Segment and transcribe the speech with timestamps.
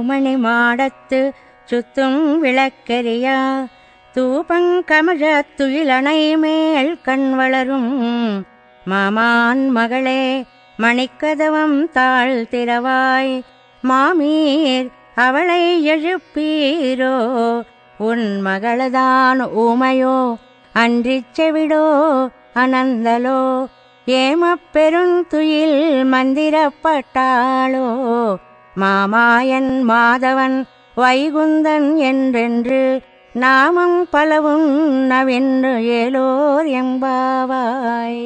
[0.00, 1.30] பூமணி மாடத்து
[1.64, 3.66] சுத்தும் விளக்கெரியா
[4.14, 8.46] தூபங்கமழ துயிலணை மேல் கண் வளரும்
[8.84, 10.44] மாமான் மகளே
[10.78, 13.40] மணிக்கதவம் தாழ் திறவாய்.
[13.88, 17.62] மாமீர் அவளை எழுப்பீரோ?
[17.98, 20.36] உன் மகளதான் ஊமையோ?
[20.72, 22.28] அன்றிச் செவிடோ?
[22.54, 23.66] அனந்தலோ?
[24.06, 26.96] ஏமப்பெருந்துயில் மந்திரப்பட்டாளோ
[28.79, 30.57] மாமாயன் மாதவன்
[30.97, 32.81] வைகுந்தன் என்றென்று
[33.35, 38.21] నామం పలవున్నవెన్ను ఏలోర్ ఎంబావాయ్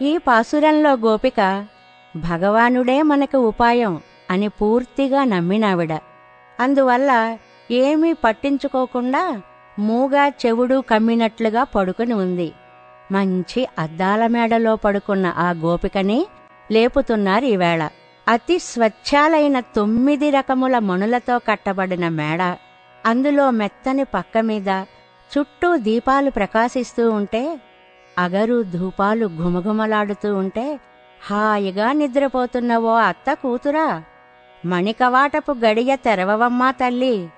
[0.00, 1.40] ఈ పాసురంలో గోపిక
[2.14, 3.94] భగవానుడే మనకు ఉపాయం
[4.30, 5.92] అని పూర్తిగా నమ్మినావిడ
[6.58, 7.10] అందువల్ల
[7.70, 9.22] ఏమీ పట్టించుకోకుండా
[9.78, 12.48] మూగా చెవుడు కమ్మినట్లుగా పడుకుని ఉంది
[13.10, 16.20] మంచి అద్దాల మేడలో పడుకున్న ఆ గోపికని
[16.70, 17.82] లేపుతున్నారు ఈవేళ
[18.27, 22.41] అతి స్వచ్ఛాలైన తొమ్మిది రకముల మణులతో కట్టబడిన మేడ.
[23.05, 24.69] అందులో మెత్తని పక్క మీద
[25.31, 27.59] చుట్టూ దీపాలు ప్రకాశిస్తూ ఉంటే
[28.19, 30.79] అగరు ధూపాలు ఘుమఘుమలాడుతూ ఉంటే
[31.27, 34.03] హాయిగా నిద్రపోతున్న ఓ అత్త కూతురా.
[34.65, 37.29] మణికవాటపు గడియ తెరవవమ్మా తల్లి.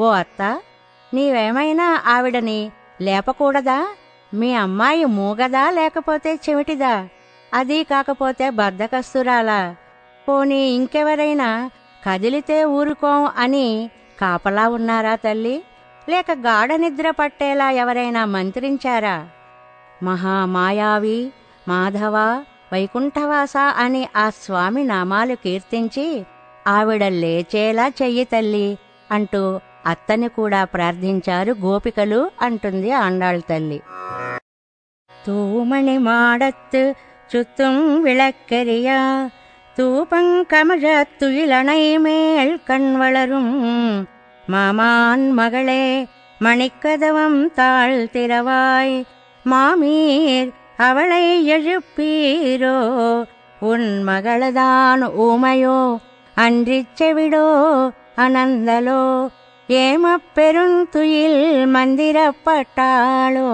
[0.00, 0.60] ఓ అత్త
[1.14, 3.88] నీవేమైనా ఆవిడని లేపకూడదా?
[4.34, 7.08] మీ అమ్మాయి మూగదా లేకపోతే చెవిటిదా
[7.54, 9.60] అదీ కాకపోతే బద్దకస్తురాలా.
[10.27, 11.49] పోనీ ఇంకెవరైనా
[12.03, 13.67] కదిలితే ఊరుకోం అని
[14.19, 15.55] కాపలా ఉన్నారా తల్లి
[16.07, 19.15] లేక గాఢ నిద్ర పట్టేలా ఎవరైనా మంత్రించారా
[20.01, 21.19] మహామాయావి
[21.67, 22.15] మాధవ
[22.71, 26.05] వైకుంఠవాస అని ఆ స్వామి నామాలు కీర్తించి
[26.67, 28.67] ఆవిడ లేచేలా చెయ్యి తల్లి
[29.09, 29.43] అంటూ
[29.85, 33.79] అత్తని కూడా ప్రార్థించారు గోపికలు అంటుంది ఆండాళ్ తల్లి
[35.11, 36.83] தூமணி மாடத்து
[37.29, 38.99] சுத்தும் விளக்கெரியா
[39.78, 44.06] தூபங்கமழ துயிலணை மேல் கண் வளரும்.
[44.46, 46.06] மாமான் மகளே
[46.40, 49.02] மணிக்கதவம் தாழ் திறவாய்.
[49.44, 52.78] மாமீர் அவளை எழுப்பீரோ?
[53.60, 55.98] உன் மகளதான் ஊமையோ?
[56.34, 57.90] அன்றிச் செவிடோ?
[58.16, 59.28] அனந்தலோ?
[59.68, 63.50] ஏமப்பெருந்துயில் மந்திரப்பட்டாளோ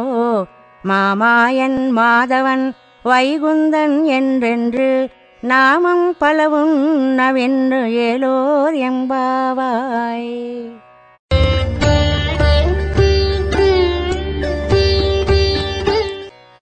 [0.82, 2.72] மாமாயன் மாதவன்
[3.04, 5.08] வைகுந்தன் என்றென்று
[5.42, 10.81] நாமம் பலவும் நவென்று ஏலோர் எம்பாவாய்.